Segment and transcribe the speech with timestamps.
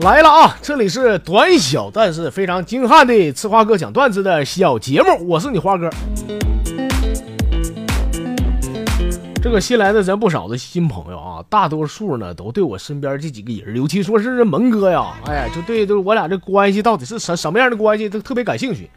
[0.00, 0.56] 来了啊！
[0.62, 5.90] 这里是短小但是非常精悍的吃花哥讲段子的小节目，我是你花哥。
[9.42, 18.88] 这个新来的咱不少的新朋友啊，大多数呢都对我身边这几个人，尤其说是这蒙哥呀，哎呀，就对，就是我俩这关系到底是什什么样的关系，都特别感兴趣。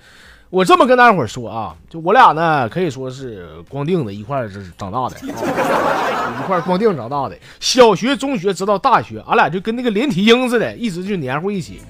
[0.53, 7.35] 我这么跟大伙说啊，就我俩呢，可以说是光腚的一块儿是长大的， 一块儿光腚长大的。
[7.59, 11.81] 小学、中学直到大学，俺俩就跟那个连体婴似的，一直就黏糊一起。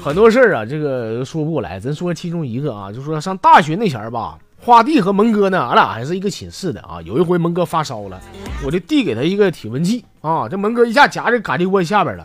[0.00, 1.80] 很多事儿啊，这个说不过来。
[1.80, 7.02] 咱说其中一个啊，就说上大学那前儿吧，花弟和蒙哥呢，俺俩还是一个寝室的啊。
[7.04, 8.20] 有一回蒙哥发烧了，
[8.64, 12.24] 我就递给他一个体温计啊，这蒙哥一下夹着嘎叽窝下边了。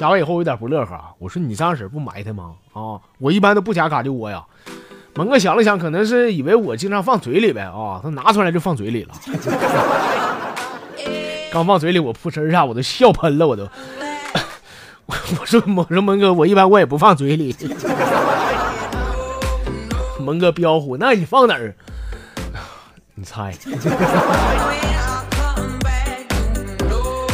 [0.00, 2.54] 夹完以后有点不乐呵啊，我说你这样式不埋汰吗？
[2.72, 4.42] 啊，我一般都不夹嘎吱窝呀。
[5.14, 9.14] 蒙哥想了想，可能是以为我经常放嘴里呗啊，他拿出来就放嘴里了。
[11.52, 13.64] 刚放嘴里，我扑哧一下我都笑喷了，我都。
[15.04, 17.54] 我说我说蒙哥，我一般我也不放嘴里。
[20.18, 21.74] 蒙哥彪虎，那你放哪儿？
[23.14, 23.54] 你猜。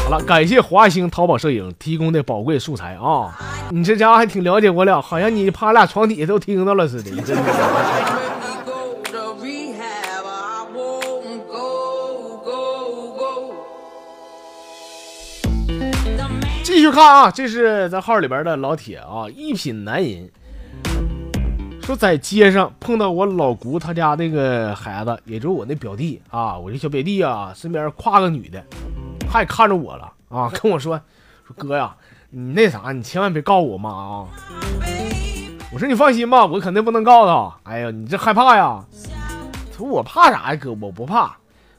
[0.09, 3.37] 好了，感谢华星淘宝摄影提供的宝贵素材啊！
[3.73, 7.11] 你这家伙还挺了解我俩，好像你趴俩床底下都听到了似的。
[16.63, 20.31] 继续看啊，这是咱号里边的老铁啊，一品男人
[21.83, 28.63] 说在街上碰到我老姑他家那个孩子，也就是我那表弟啊，我这小表弟啊，身边挎个女的。
[29.31, 31.01] 他也看着我了啊，跟我说
[31.47, 31.95] 说哥呀，
[32.31, 34.27] 你那啥，你千万别告诉我妈啊。
[35.73, 37.71] 我说你放心吧，我肯定不能告诉他。
[37.71, 38.85] 哎呀，你这害怕呀？
[39.73, 41.37] 他说我怕啥呀，哥，我不怕。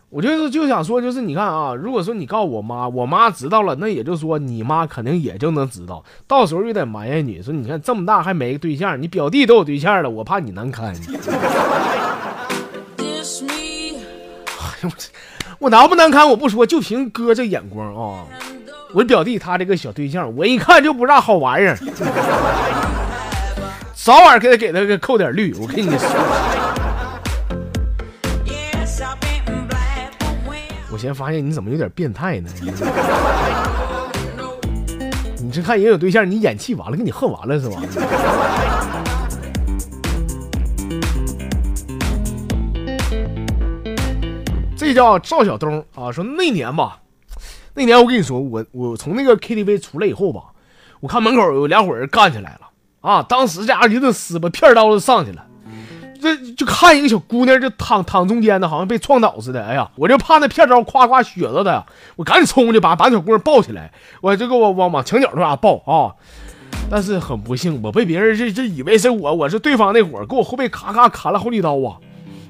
[0.09, 10.95] 我就是就想说，就是你看啊，如果说你告诉我妈，我妈知道了，那也就说你妈肯定也就能知道，到时候又得埋怨你说，你看这么大还没个对象，你表弟都有对象了，我怕你难堪。
[14.59, 15.09] 哎呦我这。
[15.59, 16.29] 我难不难堪？
[16.29, 18.23] 我不说，就凭哥这眼光啊！
[18.93, 21.77] 我表弟他这个小对象，我一看就不啥好玩意儿，
[23.95, 25.53] 早晚给他给他个扣点绿。
[25.55, 26.07] 我跟你说，
[30.91, 32.49] 我先发现你怎么有点变态呢？
[35.41, 37.81] 你这看人有对象，你演气完了，给你恨完了是吧？
[44.87, 46.99] 这叫赵小东啊，说那年吧，
[47.73, 50.43] 那年我跟你说，我我从那个 KTV 出来以后吧，
[51.01, 52.69] 我看门口有两伙人干起来了
[53.01, 55.45] 啊，当时这家伙一顿撕吧，片刀子上去了，
[56.21, 66.15] 这就看一个小姑娘就躺躺中间的，好像被撞倒似的，哎呀，我就怕那片刀夸夸削着她，我赶紧冲过去把把小姑娘抱起来，我就给我往往墙角那啥抱啊，
[66.89, 71.99] 但是很不幸，我被别人这这以为是我，我是对方那伙给我后背咔咔砍了好几刀啊。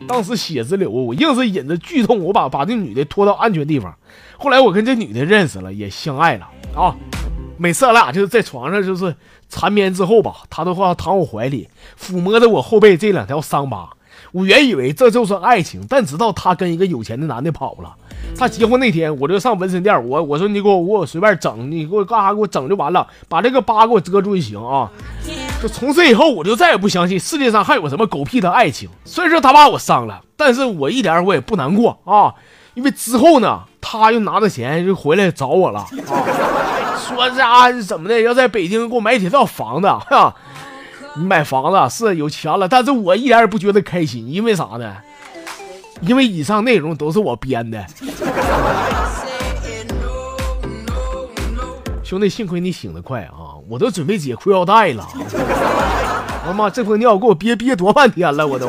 [0.08, 3.94] 当时血直流，我硬是忍着剧痛，我把把这女的拖到安全地方。
[4.38, 6.96] 后来我跟这女的认识了，也相爱了啊。
[7.58, 9.16] 每次俺俩就是在床上就是
[9.50, 11.68] 缠绵之后吧，她都话躺我怀里，
[12.00, 13.90] 抚摸着我后背这两条伤疤。
[14.32, 17.96] 我原以为这就是爱情，但直到她跟一个有钱的男的跑了。
[18.38, 24.92] 她结婚那天，我就上纹身店，我我说你给我我随便整，你给我干啥给我整就完了，把这个疤给我遮住就行啊。
[25.62, 28.88] 就从此以后，我就再也不相信世界上还有什么狗屁的爱情。
[29.06, 32.34] 虽然说他把我伤了，但是我一点我也不难过啊，
[32.76, 35.88] 因为之后呢，他又拿着钱就回来找我了啊，
[36.96, 40.36] 说啥怎么的，要在北京给我买几套房子哈。
[41.16, 44.96] 你买房子是有钱了，但是我一点也不觉得开心，因为啥呢？
[46.02, 47.84] 因为以上内容都是我编的。
[52.08, 53.60] 兄弟，幸亏你醒得快啊！
[53.68, 55.06] 我都准备解裤腰带了。
[56.48, 58.66] 我妈，这泡尿给我憋憋多半天了，我都。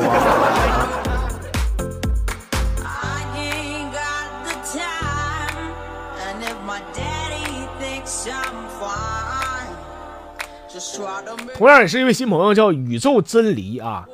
[11.55, 14.05] 同样也是一位新朋友，叫宇宙真离啊。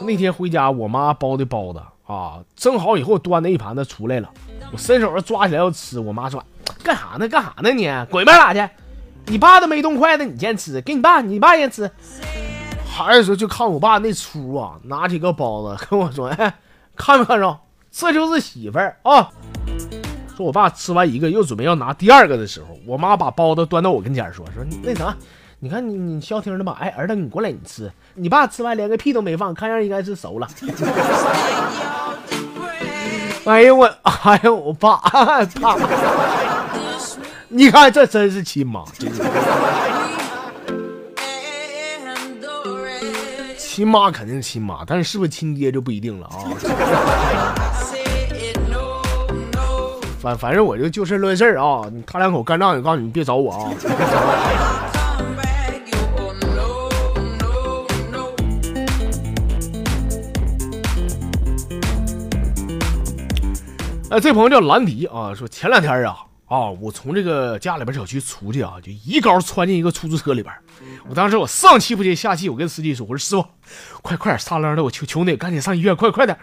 [0.00, 4.28] 那天回家，我妈包的包子啊，蒸好以后端着一盘子出来了，
[4.72, 6.42] 我伸手抓起来要吃，我妈说
[6.82, 7.28] ：“干啥呢？
[7.28, 7.70] 干啥呢？
[7.70, 8.68] 你滚一边拉去！
[9.26, 11.88] 你爸都没动筷子，你先吃，给你爸，你爸先吃。”
[12.84, 16.52] 孩子说：“就看我爸那出啊，拿起个包子跟我说：‘哎，
[16.96, 17.60] 看没看着？
[17.92, 19.30] 这就是媳妇儿啊。’
[20.36, 25.16] 说我爸吃完一个，又准备要拿第二个的时候，我妈把包子端到我跟前说：‘说那啥。’
[25.62, 30.48] 你看你你消停的吧，哎，儿子你过来你吃，你爸吃完连个屁都没放，看样应该是熟了。
[33.44, 35.76] 哎呦我，哎呦我爸，爸，
[37.48, 38.82] 你看这真是亲妈，
[43.58, 46.40] 亲妈肯定是亲妈，但是是不是亲爹就不一定了啊。
[50.20, 53.70] 反反正我就就事论事啊，你他两口干仗，我告诉你别找我啊。
[64.10, 66.16] 哎，这朋友叫兰迪啊，说前两天啊
[66.46, 70.52] 啊，我从这个家里边小区出去啊，就一高窜进一个出租车里边。
[71.08, 73.46] 我当时我上气不接下气，我跟司机说：“我说师傅，
[74.02, 76.36] 快快点撒楞的，我求求你，赶紧上医院，快快点！”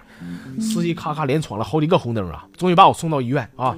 [0.61, 3.75] 司机咔咔连闯了好几个红灯啊，终于把我送到医院啊。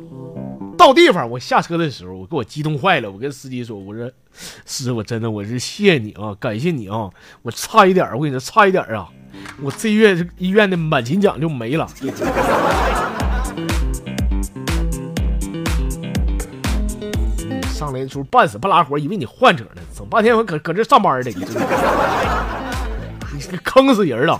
[0.77, 4.12] 到地方，我下车的时候，我给我激动坏了，我跟司机说：“我说
[4.68, 7.09] 师傅，真的我是谢谢你啊，感谢你啊，
[7.42, 9.09] 我差一点，我跟你说差一点啊，
[9.63, 11.89] 我这月医院的满勤奖就没了。
[17.80, 21.46] ”上来的时候半死不拉活，以为你患者呢，整半天我搁搁这上班的，你
[23.64, 24.38] 坑死人了！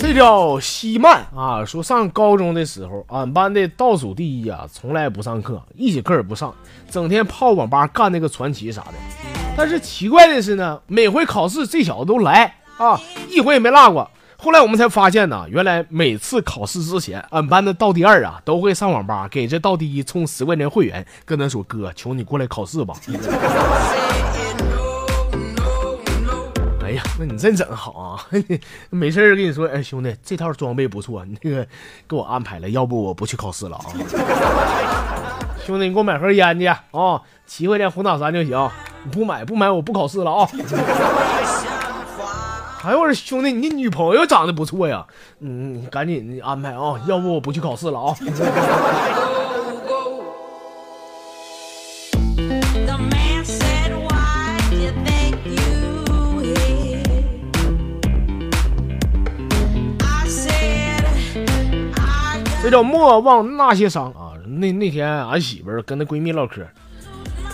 [0.00, 6.54] 这叫西曼啊，说上高中的时候，俺班的倒数第一啊，从来不上课，一节课也不上，
[6.88, 8.94] 整天泡网吧干那个传奇啥的。
[9.54, 12.55] 但是奇怪的是呢，每回考试这小子都来。
[12.78, 13.00] 啊，
[13.30, 14.10] 一回也没落过。
[14.38, 22.94] 后来我们才发现呢，原来每次考试之前，俺班的倒第二啊，都会上网吧给这倒第一充十块钱会员，跟他说：“哥，求你过来考试吧。
[26.84, 28.20] ”哎呀，那你真整好啊！
[28.90, 31.66] 没事跟你说，哎，兄弟，这套装备不错，那个
[32.06, 33.84] 给我安排了，要不我不去考试了啊。
[35.66, 36.78] 兄弟，你给我买盒烟去啊，
[37.46, 38.70] 七块钱红塔山就行。
[39.10, 40.48] 不买不买，我不考试了啊。
[42.86, 45.04] 哎呦我说兄弟，你女朋友长得不错呀，
[45.40, 48.14] 嗯，赶紧安排啊，要不我不去考试了啊。
[62.62, 64.34] 这叫莫忘那些伤啊。
[64.46, 66.64] 那那天俺媳妇跟那闺蜜唠嗑，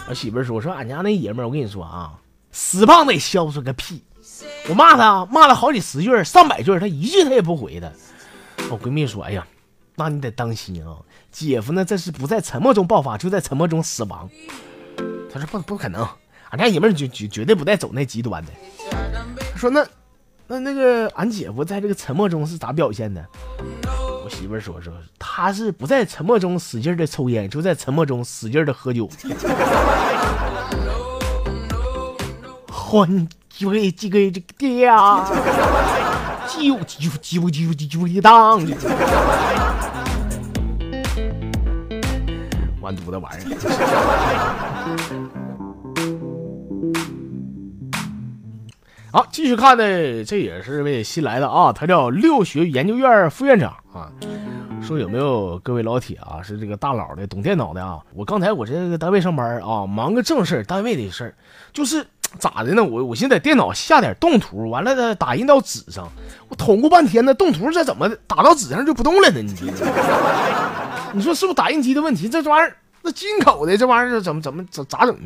[0.08, 2.12] 俺媳妇说说俺家那爷们儿，我跟你说啊，
[2.50, 4.04] 死胖子也孝顺个屁。
[4.68, 7.92] 我骂他，骂了好几十句、上百句，他一句他也不回的。
[8.70, 9.46] 我闺蜜说：“哎呀，
[9.96, 10.96] 那你得当心啊，
[11.30, 14.30] 姐夫呢，这是不在沉默中爆发，就在沉默中死亡。”
[15.32, 16.06] 他说：“不，不可能，
[16.50, 18.52] 俺家爷们绝绝绝对不带走那极端的。”
[19.52, 19.84] 他说：“那
[20.46, 23.24] 那那个俺姐夫在这个沉默中是咋表现的？”
[24.24, 29.10] 我媳妇说：“说他是不在沉默中使劲的抽烟，就在沉默中使劲的喝酒。”
[32.92, 33.26] 欢。
[33.48, 35.24] 几个几个这个爹呀，
[36.46, 38.58] 几几几几几几几当，
[42.80, 43.48] 完犊子玩意儿。
[49.10, 54.10] 好，继续看的，这也是位新来的啊，他叫六学研究院副院长啊，
[54.82, 58.00] 说有没有各位老铁啊，是这个大佬的，懂电脑的啊？
[58.14, 61.34] 我刚才我这个单位上班啊，忙个正事，单位的事，
[61.72, 62.06] 就是。
[62.38, 62.82] 咋的呢？
[62.82, 66.08] 我我寻思在电脑下点动图，完了呢打印到纸上。
[66.48, 69.40] 我捅咕半天呢，动图这怎么打到纸上就不动了呢？
[69.42, 69.72] 你
[71.12, 72.28] 你说是不是打印机的问题？
[72.28, 75.16] 这玩意儿那进口的这玩意儿怎么怎么咋咋整？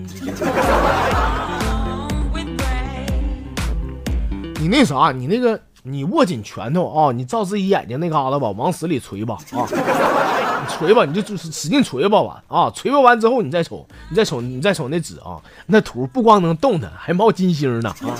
[4.58, 9.62] 你那啥，你那个你握紧拳头啊，你照自己眼睛那旮瘩吧，往死里锤吧啊！
[9.70, 12.68] 你锤吧，你就就使劲锤吧吧啊！
[12.74, 18.18] 锤吧完之后，你再瞅，你再瞅，你再瞅那纸啊，那图不光能动弹，还冒金星呢啊！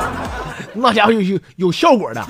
[0.72, 2.24] 那家伙有有有效果的。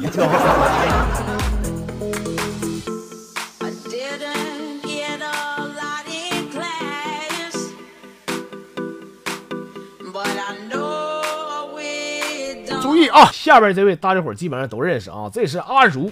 [13.19, 16.09] 啊，下边这位大家伙基本上都认识啊，这是阿如。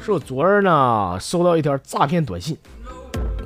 [0.00, 2.56] 说昨儿呢收到一条诈骗短信，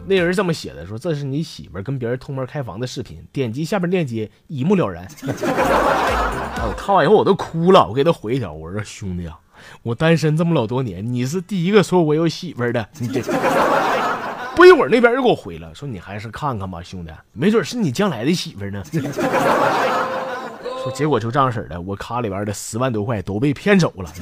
[0.06, 5.04] 那人这么写的：说这是你媳妇跟别人偷摸开房的视频，点击下边链接一目了然。
[5.22, 9.36] 我 看完以后我都哭了，我给他回一条，我说兄弟啊，
[9.82, 12.88] 我单身这么老多年，你是第一个说我有媳妇的。
[14.54, 18.80] 不一会儿那边又给我回了，说你还是看看吧，兄弟，没准是你将来的媳妇呢。
[20.82, 24.12] 说结果就这样式的，我卡里边的十万多块都被骗走了。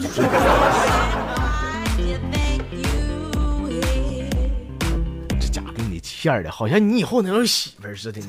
[5.38, 8.20] 这家伙给你欠的，好像你以后能有媳妇似的。
[8.20, 8.26] 你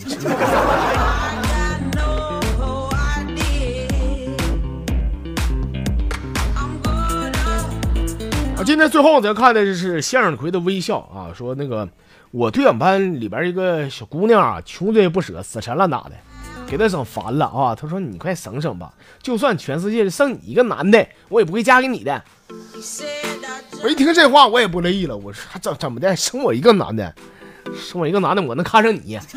[8.65, 11.88] 今天最后咱看的是向日葵的微笑啊，说那个
[12.31, 16.12] 我对俺班里边一个小姑娘啊，穷追不舍，死缠烂打的，
[16.67, 17.74] 给他整烦了啊。
[17.74, 18.93] 他说你快省省吧，
[19.24, 22.24] 就算全世界剩你一个男的，我也不会嫁给你的。
[23.83, 25.15] 我一听这话，我也不乐意了。
[25.15, 27.15] 我说怎怎么的，剩我一个男的，
[27.75, 29.19] 剩我一个男的，我能看上你？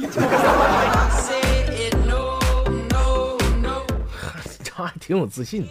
[4.62, 5.68] 这还挺有自信的。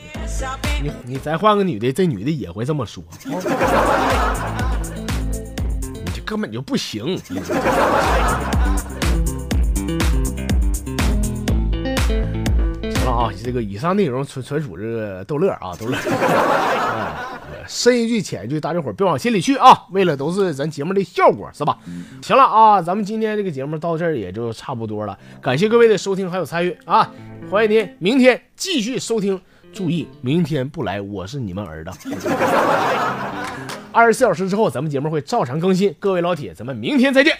[0.81, 3.03] 你你再换个女的，这女的也会这么说。
[5.93, 7.19] 你这根本就不行。
[13.19, 15.97] 啊，这个以上内容纯纯属这个逗乐啊，逗乐。
[17.67, 19.83] 深一句浅一句，大家伙儿别往心里去啊！
[19.91, 21.77] 为了都是咱节目的效果，是吧？
[22.21, 25.15] 行了啊，咱们今天这个节目到这儿也就差不多了。
[25.39, 27.11] 感谢各位的收听还有参与啊！
[27.51, 29.39] 欢迎您明天继续收听。
[29.71, 31.91] 注意，明天不来，我是你们儿子。
[33.91, 35.93] 二十四小时之后，咱们节目会照常更新。
[35.99, 37.38] 各位老铁，咱们明天再见。